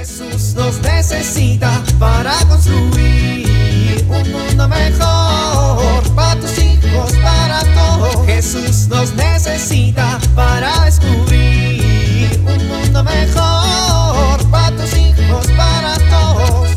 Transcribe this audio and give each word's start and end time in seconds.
Jesús 0.00 0.54
nos 0.54 0.80
necesita 0.80 1.84
para 1.98 2.32
construir 2.48 4.02
un 4.08 4.32
mundo 4.32 4.66
mejor 4.66 6.14
para 6.16 6.40
tus 6.40 6.58
hijos, 6.58 7.12
para 7.18 7.60
todos. 7.74 8.24
Jesús 8.24 8.88
nos 8.88 9.14
necesita 9.14 10.18
para 10.34 10.86
descubrir 10.86 12.30
un 12.38 12.66
mundo 12.66 13.04
mejor 13.04 14.50
para 14.50 14.74
tus 14.74 14.96
hijos, 14.96 15.46
para 15.48 15.94
todos. 16.08 16.70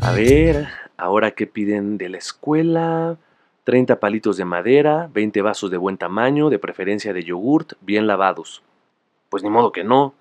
A 0.00 0.10
ver, 0.10 0.66
ahora 0.96 1.30
qué 1.30 1.46
piden 1.46 1.98
de 1.98 2.08
la 2.08 2.18
escuela. 2.18 3.16
30 3.62 4.00
palitos 4.00 4.36
de 4.36 4.44
madera, 4.44 5.08
20 5.12 5.40
vasos 5.40 5.70
de 5.70 5.76
buen 5.76 5.98
tamaño, 5.98 6.50
de 6.50 6.58
preferencia 6.58 7.12
de 7.12 7.22
yogurt, 7.22 7.74
bien 7.80 8.08
lavados. 8.08 8.60
Pues 9.28 9.44
ni 9.44 9.50
modo 9.50 9.70
que 9.70 9.84
no. 9.84 10.14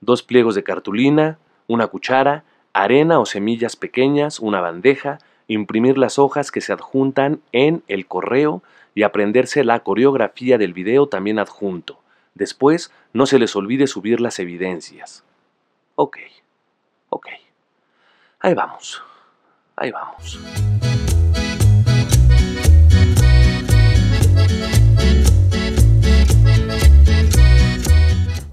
Dos 0.00 0.22
pliegos 0.22 0.54
de 0.54 0.62
cartulina, 0.62 1.38
una 1.66 1.86
cuchara, 1.88 2.44
arena 2.72 3.18
o 3.18 3.26
semillas 3.26 3.76
pequeñas, 3.76 4.40
una 4.40 4.60
bandeja, 4.60 5.18
imprimir 5.48 5.98
las 5.98 6.18
hojas 6.18 6.50
que 6.50 6.60
se 6.60 6.72
adjuntan 6.72 7.40
en 7.52 7.82
el 7.88 8.06
correo 8.06 8.62
y 8.94 9.02
aprenderse 9.02 9.64
la 9.64 9.80
coreografía 9.80 10.58
del 10.58 10.72
video 10.72 11.08
también 11.08 11.38
adjunto. 11.38 12.00
Después, 12.34 12.92
no 13.12 13.26
se 13.26 13.38
les 13.38 13.56
olvide 13.56 13.86
subir 13.86 14.20
las 14.20 14.38
evidencias. 14.38 15.24
Ok, 15.96 16.18
ok. 17.08 17.26
Ahí 18.40 18.54
vamos, 18.54 19.02
ahí 19.76 19.90
vamos. 19.90 20.38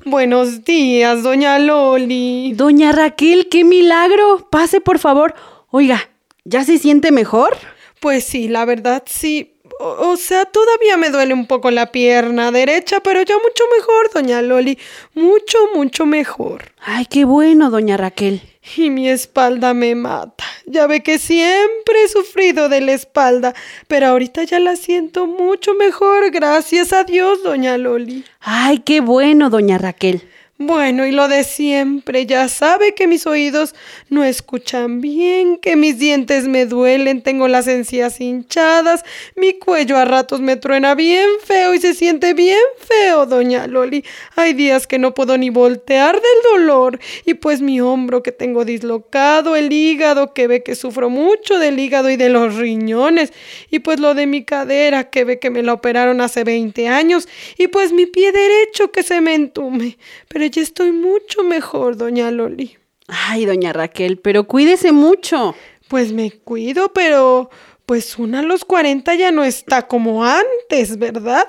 Buenos 0.07 0.63
días, 0.63 1.23
doña 1.23 1.57
Loli. 1.57 2.53
Doña 2.53 2.91
Raquel, 2.91 3.49
qué 3.49 3.63
milagro. 3.63 4.47
Pase, 4.51 4.79
por 4.79 4.99
favor. 4.99 5.33
Oiga, 5.71 5.99
¿ya 6.43 6.63
se 6.63 6.77
siente 6.77 7.11
mejor? 7.11 7.57
Pues 8.01 8.23
sí, 8.23 8.47
la 8.47 8.65
verdad 8.65 9.01
sí. 9.07 9.54
O, 9.79 10.11
o 10.11 10.17
sea, 10.17 10.45
todavía 10.45 10.97
me 10.97 11.09
duele 11.09 11.33
un 11.33 11.47
poco 11.47 11.69
la 11.71 11.91
pierna 11.91 12.51
derecha, 12.51 13.01
pero 13.01 13.21
ya 13.21 13.35
mucho 13.35 13.63
mejor, 13.77 14.11
doña 14.13 14.41
Loli. 14.41 14.77
Mucho, 15.13 15.57
mucho 15.73 16.05
mejor. 16.05 16.71
Ay, 16.79 17.05
qué 17.05 17.25
bueno, 17.25 17.69
doña 17.69 17.97
Raquel. 17.97 18.41
Y 18.77 18.89
mi 18.89 19.09
espalda 19.09 19.73
me 19.73 19.93
mata. 19.95 20.43
Ya 20.65 20.87
ve 20.87 21.03
que 21.03 21.19
siempre 21.19 22.03
he 22.03 22.07
sufrido 22.07 22.67
de 22.69 22.81
la 22.81 22.93
espalda, 22.93 23.53
pero 23.87 24.07
ahorita 24.07 24.43
ya 24.43 24.59
la 24.59 24.75
siento 24.75 25.27
mucho 25.27 25.75
mejor, 25.75 26.31
gracias 26.31 26.91
a 26.91 27.03
Dios, 27.03 27.43
doña 27.43 27.77
Loli. 27.77 28.23
Ay, 28.39 28.79
qué 28.79 29.01
bueno, 29.01 29.49
doña 29.49 29.77
Raquel. 29.77 30.23
Bueno, 30.57 31.05
y 31.05 31.11
lo 31.11 31.27
de 31.27 31.43
siempre, 31.43 32.25
ya 32.25 32.47
sabe 32.47 32.95
que 32.95 33.07
mis 33.07 33.27
oídos 33.27 33.75
no 34.09 34.23
escuchan 34.23 35.01
bien, 35.01 35.57
que 35.57 35.75
mis 35.75 35.99
dientes 35.99 36.47
me 36.47 36.65
duelen, 36.65 37.21
tengo 37.23 37.49
las 37.49 37.67
encías 37.67 38.21
hinchadas, 38.21 39.03
mi 39.35 39.59
cuello 39.59 39.97
a 39.97 40.05
ratos 40.05 40.39
me 40.39 40.55
truena 40.55 40.95
bien 40.95 41.27
feo 41.43 41.73
y 41.73 41.79
se 41.79 41.93
siente 41.93 42.33
bien 42.33 42.61
feo, 42.79 43.25
doña 43.25 43.67
Loli. 43.67 44.05
Hay 44.37 44.53
días 44.53 44.87
que 44.87 44.97
no 44.97 45.13
puedo 45.13 45.37
ni 45.37 45.49
voltear 45.49 46.15
del 46.15 46.53
dolor, 46.53 46.99
y 47.25 47.33
pues 47.33 47.61
mi 47.61 47.81
hombro 47.81 48.23
que 48.23 48.31
tengo 48.31 48.63
dislocado, 48.63 49.57
el 49.57 49.73
hígado 49.73 50.33
que 50.33 50.47
ve 50.47 50.63
que 50.63 50.75
sufro 50.75 51.09
mucho 51.09 51.59
del 51.59 51.77
hígado 51.79 52.09
y 52.09 52.15
de 52.15 52.29
los 52.29 52.55
riñones, 52.55 53.33
y 53.69 53.79
pues 53.79 53.99
lo 53.99 54.13
de 54.13 54.25
mi 54.25 54.45
cadera 54.45 55.09
que 55.09 55.25
ve 55.25 55.37
que 55.37 55.49
me 55.49 55.63
la 55.63 55.73
operaron 55.73 56.21
hace 56.21 56.45
20 56.45 56.87
años, 56.87 57.27
y 57.57 57.67
pues 57.67 57.91
mi 57.91 58.05
pie 58.05 58.31
derecho 58.31 58.93
que 58.93 59.03
se 59.03 59.19
me 59.19 59.35
entume. 59.35 59.97
Ya 60.45 60.61
estoy 60.61 60.91
mucho 60.91 61.43
mejor, 61.43 61.97
doña 61.97 62.31
Loli. 62.31 62.77
Ay, 63.07 63.45
doña 63.45 63.73
Raquel, 63.73 64.17
pero 64.17 64.47
cuídese 64.47 64.91
mucho. 64.91 65.55
Pues 65.87 66.11
me 66.11 66.31
cuido, 66.31 66.91
pero 66.93 67.49
pues 67.85 68.17
una 68.17 68.39
a 68.39 68.43
los 68.43 68.65
40 68.65 69.13
ya 69.15 69.31
no 69.31 69.43
está 69.43 69.87
como 69.87 70.25
antes, 70.25 70.97
¿verdad? 70.97 71.47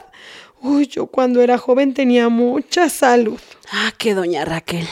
Uy, 0.60 0.86
yo 0.86 1.06
cuando 1.06 1.40
era 1.40 1.58
joven 1.58 1.94
tenía 1.94 2.28
mucha 2.28 2.90
salud. 2.90 3.40
Ah, 3.70 3.92
que 3.96 4.14
doña 4.14 4.44
Raquel. 4.44 4.86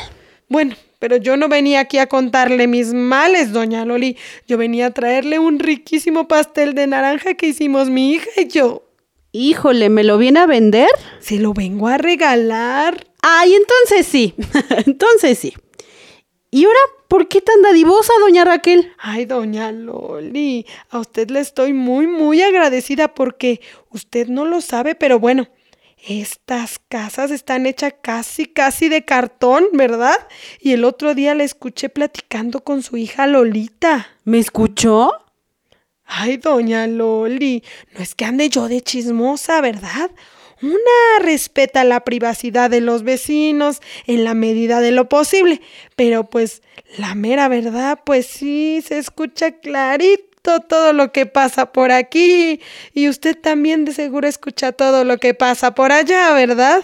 Bueno, 0.48 0.76
pero 0.98 1.16
yo 1.16 1.36
no 1.36 1.48
venía 1.48 1.80
aquí 1.80 1.98
a 1.98 2.06
contarle 2.06 2.66
mis 2.66 2.94
males, 2.94 3.52
doña 3.52 3.84
Loli. 3.84 4.16
Yo 4.46 4.56
venía 4.56 4.86
a 4.86 4.90
traerle 4.90 5.38
un 5.38 5.58
riquísimo 5.58 6.28
pastel 6.28 6.74
de 6.74 6.86
naranja 6.86 7.34
que 7.34 7.48
hicimos 7.48 7.90
mi 7.90 8.12
hija 8.12 8.30
y 8.36 8.48
yo. 8.48 8.84
Híjole, 9.32 9.90
¿me 9.90 10.04
lo 10.04 10.16
viene 10.16 10.40
a 10.40 10.46
vender? 10.46 10.88
Se 11.18 11.38
lo 11.38 11.52
vengo 11.52 11.88
a 11.88 11.98
regalar. 11.98 13.04
Ay, 13.26 13.54
entonces 13.54 14.06
sí. 14.06 14.34
entonces 14.86 15.38
sí. 15.38 15.54
¿Y 16.50 16.66
ahora 16.66 16.78
por 17.08 17.26
qué 17.26 17.40
tan 17.40 17.62
dadivosa, 17.62 18.12
doña 18.20 18.44
Raquel? 18.44 18.92
Ay, 18.98 19.24
doña 19.24 19.72
Loli, 19.72 20.66
a 20.90 20.98
usted 20.98 21.30
le 21.30 21.40
estoy 21.40 21.72
muy, 21.72 22.06
muy 22.06 22.42
agradecida 22.42 23.14
porque 23.14 23.62
usted 23.88 24.28
no 24.28 24.44
lo 24.44 24.60
sabe, 24.60 24.94
pero 24.94 25.18
bueno, 25.18 25.48
estas 26.06 26.78
casas 26.78 27.30
están 27.30 27.64
hechas 27.64 27.94
casi, 28.02 28.44
casi 28.44 28.90
de 28.90 29.06
cartón, 29.06 29.68
¿verdad? 29.72 30.28
Y 30.60 30.72
el 30.72 30.84
otro 30.84 31.14
día 31.14 31.34
la 31.34 31.44
escuché 31.44 31.88
platicando 31.88 32.62
con 32.62 32.82
su 32.82 32.98
hija 32.98 33.26
Lolita. 33.26 34.06
¿Me 34.24 34.38
escuchó? 34.38 35.10
Ay, 36.04 36.36
doña 36.36 36.86
Loli, 36.86 37.64
no 37.94 38.00
es 38.00 38.14
que 38.14 38.26
ande 38.26 38.50
yo 38.50 38.68
de 38.68 38.82
chismosa, 38.82 39.62
¿verdad? 39.62 40.10
Una 40.62 41.18
respeta 41.20 41.84
la 41.84 42.00
privacidad 42.04 42.70
de 42.70 42.80
los 42.80 43.02
vecinos 43.02 43.80
en 44.06 44.24
la 44.24 44.34
medida 44.34 44.80
de 44.80 44.92
lo 44.92 45.08
posible, 45.08 45.60
pero 45.96 46.28
pues 46.30 46.62
la 46.98 47.14
mera 47.14 47.48
verdad, 47.48 48.00
pues 48.04 48.26
sí, 48.26 48.82
se 48.86 48.98
escucha 48.98 49.52
clarito 49.52 50.60
todo 50.68 50.92
lo 50.92 51.12
que 51.12 51.26
pasa 51.26 51.72
por 51.72 51.90
aquí 51.90 52.60
y 52.92 53.08
usted 53.08 53.36
también 53.38 53.84
de 53.84 53.92
seguro 53.92 54.28
escucha 54.28 54.72
todo 54.72 55.04
lo 55.04 55.18
que 55.18 55.34
pasa 55.34 55.74
por 55.74 55.92
allá, 55.92 56.32
¿verdad? 56.32 56.82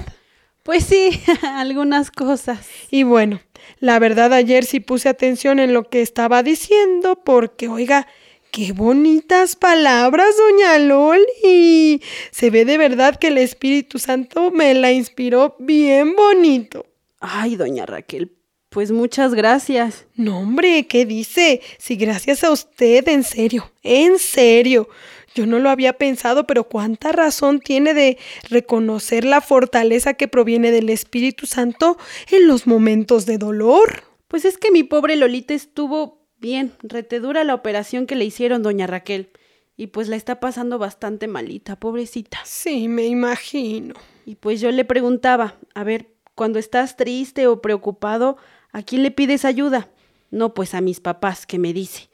Pues 0.63 0.85
sí, 0.85 1.21
algunas 1.43 2.11
cosas. 2.11 2.67
Y 2.91 3.03
bueno, 3.03 3.41
la 3.79 3.99
verdad 3.99 4.33
ayer 4.33 4.65
sí 4.65 4.81
puse 4.81 5.09
atención 5.09 5.59
en 5.59 5.73
lo 5.73 5.89
que 5.89 6.03
estaba 6.03 6.43
diciendo 6.43 7.17
porque, 7.25 7.69
oiga, 7.69 8.07
Qué 8.53 8.73
bonitas 8.73 9.55
palabras, 9.55 10.35
doña 10.37 10.77
Loli. 10.81 12.03
Se 12.33 12.51
ve 12.51 12.65
de 12.65 12.79
verdad 12.79 13.15
que 13.15 13.29
el 13.29 13.39
Espíritu 13.39 14.01
Santo 14.01 14.51
me 14.51 14.75
la 14.75 14.91
inspiró 14.91 15.55
bien 15.61 16.17
bonito. 16.17 16.85
Ay, 17.21 17.55
doña 17.55 17.87
Raquel, 17.87 18.33
pues 18.69 18.91
muchas 18.91 19.35
gracias. 19.35 20.07
No, 20.17 20.41
hombre, 20.41 20.89
¿qué 20.89 21.07
dice? 21.07 21.61
Si 21.79 21.95
gracias 21.95 22.43
a 22.43 22.51
usted, 22.51 23.07
en 23.07 23.23
serio, 23.23 23.71
en 23.85 24.19
serio. 24.19 24.89
Yo 25.33 25.47
no 25.47 25.61
lo 25.61 25.71
había 25.71 25.93
pensado, 25.93 26.45
pero 26.45 26.65
cuánta 26.65 27.13
razón 27.13 27.61
tiene 27.61 27.95
de 27.95 28.19
reconocer 28.49 29.25
la 29.25 29.41
fortaleza 29.41 30.15
que 30.15 30.27
proviene 30.27 30.73
del 30.73 30.91
Espíritu 30.91 31.47
Santo 31.47 31.99
en 32.33 32.49
los 32.49 32.67
momentos 32.67 33.27
de 33.27 33.39
dolor. 33.39 34.03
Pues 34.27 34.45
es 34.45 34.59
que 34.59 34.73
mi 34.73 34.83
pobre 34.83 35.15
Lolita 35.15 35.55
estuvo 35.55 36.20
Bien, 36.41 36.73
retedura 36.83 37.45
la 37.45 37.55
operación 37.55 38.07
que 38.07 38.17
le 38.17 38.25
hicieron, 38.25 38.63
doña 38.63 38.87
Raquel. 38.87 39.31
Y 39.77 39.89
pues 39.89 40.09
la 40.09 40.17
está 40.17 40.41
pasando 40.41 40.79
bastante 40.79 41.29
malita, 41.29 41.77
pobrecita. 41.77 42.39
Sí, 42.45 42.89
me 42.89 43.07
imagino. 43.07 43.95
Y 44.25 44.37
pues 44.37 44.61
yo 44.63 44.71
le 44.71 44.87
preguntaba, 44.87 45.57
a 45.75 45.85
ver, 45.85 46.15
cuando 46.35 46.59
estás 46.59 46.97
triste 46.97 47.47
o 47.47 47.61
preocupado, 47.61 48.39
¿a 48.73 48.83
quién 48.83 49.03
le 49.03 49.11
pides 49.11 49.45
ayuda? 49.45 49.91
No, 50.31 50.55
pues 50.55 50.73
a 50.75 50.81
mis 50.81 51.01
papás, 51.01 51.45
que 51.45 51.59
me 51.59 51.75
dice. 51.75 52.09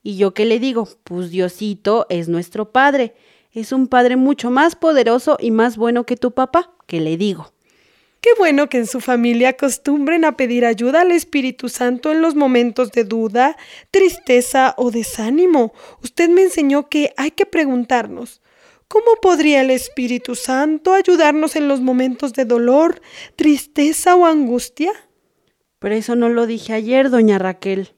¿Y 0.00 0.16
yo 0.16 0.32
qué 0.32 0.44
le 0.44 0.60
digo? 0.60 0.88
Pues 1.02 1.30
Diosito 1.30 2.06
es 2.08 2.28
nuestro 2.28 2.70
Padre. 2.70 3.16
Es 3.50 3.72
un 3.72 3.88
Padre 3.88 4.14
mucho 4.14 4.52
más 4.52 4.76
poderoso 4.76 5.38
y 5.40 5.50
más 5.50 5.76
bueno 5.76 6.06
que 6.06 6.16
tu 6.16 6.32
papá, 6.32 6.72
que 6.86 7.00
le 7.00 7.16
digo. 7.16 7.52
Qué 8.22 8.30
bueno 8.38 8.68
que 8.68 8.78
en 8.78 8.86
su 8.86 9.00
familia 9.00 9.48
acostumbren 9.48 10.24
a 10.24 10.36
pedir 10.36 10.64
ayuda 10.64 11.00
al 11.00 11.10
Espíritu 11.10 11.68
Santo 11.68 12.12
en 12.12 12.22
los 12.22 12.36
momentos 12.36 12.92
de 12.92 13.02
duda, 13.02 13.56
tristeza 13.90 14.76
o 14.78 14.92
desánimo. 14.92 15.72
Usted 16.04 16.28
me 16.28 16.42
enseñó 16.42 16.88
que 16.88 17.12
hay 17.16 17.32
que 17.32 17.46
preguntarnos, 17.46 18.40
¿cómo 18.86 19.16
podría 19.20 19.60
el 19.62 19.70
Espíritu 19.70 20.36
Santo 20.36 20.94
ayudarnos 20.94 21.56
en 21.56 21.66
los 21.66 21.80
momentos 21.80 22.32
de 22.32 22.44
dolor, 22.44 23.02
tristeza 23.34 24.14
o 24.14 24.24
angustia? 24.24 24.92
Pero 25.80 25.96
eso 25.96 26.14
no 26.14 26.28
lo 26.28 26.46
dije 26.46 26.74
ayer, 26.74 27.10
doña 27.10 27.40
Raquel. 27.40 27.96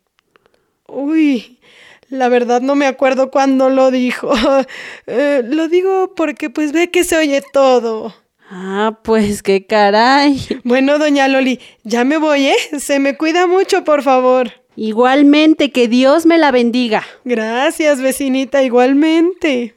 Uy, 0.88 1.60
la 2.08 2.30
verdad 2.30 2.62
no 2.62 2.76
me 2.76 2.86
acuerdo 2.86 3.30
cuándo 3.30 3.68
lo 3.68 3.90
dijo. 3.90 4.32
Eh, 5.06 5.42
lo 5.44 5.68
digo 5.68 6.14
porque 6.14 6.48
pues 6.48 6.72
ve 6.72 6.90
que 6.90 7.04
se 7.04 7.18
oye 7.18 7.42
todo. 7.52 8.23
Ah, 8.56 9.00
pues 9.02 9.42
qué 9.42 9.66
caray. 9.66 10.40
Bueno, 10.62 11.00
doña 11.00 11.26
Loli, 11.26 11.58
ya 11.82 12.04
me 12.04 12.18
voy, 12.18 12.46
¿eh? 12.46 12.56
Se 12.78 13.00
me 13.00 13.16
cuida 13.16 13.48
mucho, 13.48 13.82
por 13.82 14.04
favor. 14.04 14.52
Igualmente, 14.76 15.72
que 15.72 15.88
Dios 15.88 16.24
me 16.24 16.38
la 16.38 16.52
bendiga. 16.52 17.02
Gracias, 17.24 18.00
vecinita, 18.00 18.62
igualmente. 18.62 19.74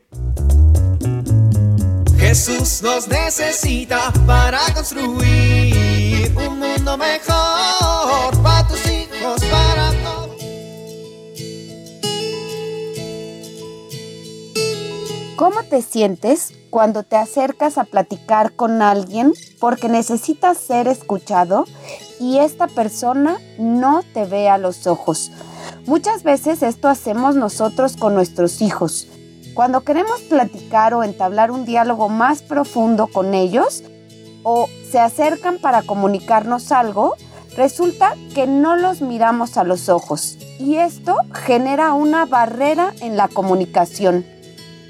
Jesús 2.20 2.84
nos 2.84 3.08
necesita 3.08 4.14
para 4.28 4.60
construir 4.76 6.32
un 6.36 6.60
mundo 6.60 7.00
mejor 7.00 8.44
para 8.44 8.68
tus 8.68 8.86
hijos, 8.86 9.44
para 9.46 9.92
todos. 10.04 10.28
¿Cómo 15.36 15.64
te 15.64 15.82
sientes 15.82 16.54
cuando 16.78 17.02
te 17.02 17.16
acercas 17.16 17.80
a 17.80 17.86
platicar 17.86 18.56
con 18.56 18.84
alguien 18.84 19.34
porque 19.60 19.90
necesitas 19.90 20.60
ser 20.60 20.88
escuchado 20.88 21.66
y 22.20 22.38
esta 22.38 22.68
persona 22.68 23.40
no 23.58 24.04
te 24.14 24.26
ve 24.26 24.48
a 24.48 24.60
los 24.60 24.86
ojos? 24.86 25.32
Muchas 25.88 26.22
veces 26.22 26.62
esto 26.62 26.88
hacemos 26.88 27.36
nosotros 27.36 27.98
con 27.98 28.14
nuestros 28.14 28.62
hijos. 28.62 29.08
Cuando 29.56 29.82
queremos 29.82 30.22
platicar 30.22 30.94
o 30.94 31.04
entablar 31.04 31.50
un 31.50 31.66
diálogo 31.66 32.10
más 32.10 32.44
profundo 32.44 33.08
con 33.08 33.34
ellos 33.34 33.84
o 34.44 34.70
se 34.92 35.00
acercan 35.00 35.58
para 35.58 35.82
comunicarnos 35.82 36.72
algo, 36.72 37.16
resulta 37.56 38.14
que 38.36 38.46
no 38.46 38.76
los 38.76 39.02
miramos 39.02 39.58
a 39.58 39.64
los 39.64 39.90
ojos 39.90 40.38
y 40.60 40.76
esto 40.76 41.16
genera 41.34 41.94
una 41.94 42.28
barrera 42.28 42.94
en 43.02 43.18
la 43.18 43.30
comunicación. 43.30 44.37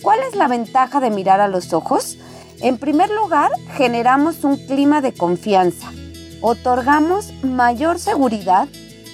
¿Cuál 0.02 0.20
es 0.28 0.36
la 0.36 0.48
ventaja 0.48 1.00
de 1.00 1.10
mirar 1.10 1.42
a 1.42 1.48
los 1.48 1.74
ojos? 1.74 2.18
En 2.60 2.78
primer 2.78 3.10
lugar, 3.10 3.52
generamos 3.76 4.44
un 4.44 4.58
clima 4.58 5.02
de 5.02 5.14
confianza, 5.14 5.92
otorgamos 6.42 7.34
mayor 7.44 8.00
seguridad 8.00 8.68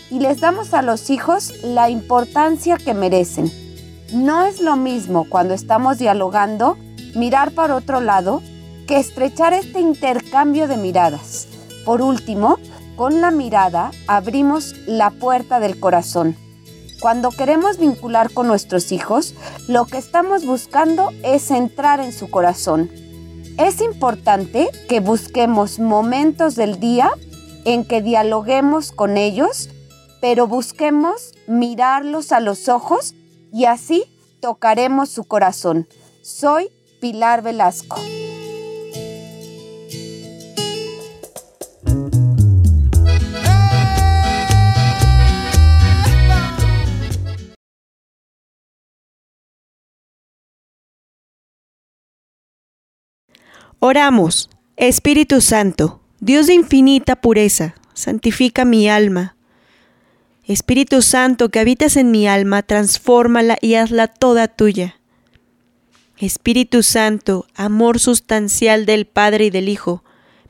y 0.10 0.20
les 0.20 0.40
damos 0.40 0.74
a 0.74 0.82
los 0.82 1.10
hijos 1.10 1.54
la 1.64 1.90
importancia 1.90 2.78
que 2.78 2.94
merecen. 2.94 3.52
No 4.14 4.46
es 4.46 4.62
lo 4.62 4.76
mismo 4.76 5.26
cuando 5.28 5.54
estamos 5.54 5.98
dialogando 5.98 6.78
mirar 7.16 7.52
por 7.52 7.72
otro 7.72 8.00
lado 8.00 8.42
que 8.88 8.98
estrechar 8.98 9.54
este 9.54 9.80
intercambio 9.80 10.68
de 10.68 10.78
miradas. 10.78 11.48
Por 11.86 12.02
último, 12.02 12.60
con 12.96 13.22
la 13.22 13.32
mirada 13.32 13.92
abrimos 14.08 14.76
la 14.86 15.10
puerta 15.10 15.60
del 15.60 15.80
corazón. 15.80 16.38
Cuando 17.04 17.32
queremos 17.32 17.80
vincular 17.80 18.32
con 18.32 18.48
nuestros 18.48 18.94
hijos, 18.94 19.36
lo 19.68 19.84
que 19.84 19.98
estamos 19.98 20.46
buscando 20.46 21.10
es 21.22 21.52
entrar 21.52 22.00
en 22.00 22.14
su 22.14 22.32
corazón. 22.32 22.90
Es 23.58 23.82
importante 23.82 24.70
que 24.88 25.02
busquemos 25.02 25.80
momentos 25.80 26.56
del 26.56 26.80
día 26.80 27.12
en 27.66 27.84
que 27.84 28.02
dialoguemos 28.02 28.94
con 28.94 29.18
ellos, 29.18 29.70
pero 30.22 30.48
busquemos 30.48 31.34
mirarlos 31.46 32.32
a 32.32 32.40
los 32.40 32.70
ojos 32.70 33.16
y 33.52 33.66
así 33.66 34.06
tocaremos 34.40 35.10
su 35.10 35.26
corazón. 35.26 35.90
Soy 36.22 36.70
Pilar 37.02 37.42
Velasco. 37.42 37.98
Oramos, 53.86 54.50
Espíritu 54.78 55.42
Santo, 55.42 56.00
Dios 56.22 56.48
de 56.48 56.54
infinita 56.54 57.18
pureza, 57.18 57.76
santifica 57.94 58.64
mi 58.64 58.88
alma. 58.88 59.36
Espíritu 60.46 61.02
Santo 61.02 61.50
que 61.50 61.60
habitas 61.60 61.98
en 61.98 62.10
mi 62.10 62.26
alma, 62.26 62.64
transfórmala 62.64 63.58
y 63.60 63.74
hazla 63.74 64.08
toda 64.08 64.48
tuya. 64.48 65.02
Espíritu 66.18 66.82
Santo, 66.82 67.46
amor 67.56 68.00
sustancial 68.00 68.86
del 68.86 69.06
Padre 69.06 69.48
y 69.48 69.50
del 69.50 69.68
Hijo, 69.68 70.06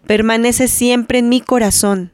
permanece 0.05 0.67
siempre 0.67 1.17
en 1.17 1.29
mi 1.29 1.41
corazón. 1.41 2.12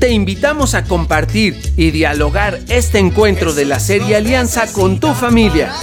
Te 0.00 0.10
invitamos 0.12 0.74
a 0.74 0.84
compartir 0.84 1.74
y 1.76 1.90
dialogar 1.90 2.58
este 2.68 2.98
encuentro 2.98 3.52
de 3.52 3.66
la 3.66 3.78
serie 3.78 4.16
Alianza 4.16 4.72
con 4.72 4.98
tu 4.98 5.12
familia. 5.12 5.74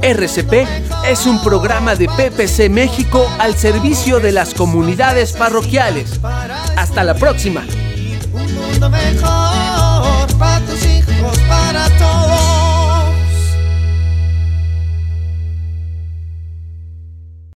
RCP 0.00 0.66
es 1.06 1.26
un 1.26 1.42
programa 1.42 1.94
de 1.94 2.08
PPC 2.08 2.70
México 2.70 3.30
al 3.38 3.54
servicio 3.54 4.18
de 4.18 4.32
las 4.32 4.54
comunidades 4.54 5.34
parroquiales. 5.34 6.18
Hasta 6.74 7.04
la 7.04 7.12
próxima. 7.12 7.66
Un 8.32 8.54
mundo 8.54 8.88
mejor 8.88 10.38
para 10.38 10.60
tus 10.60 10.86
hijos. 10.86 11.38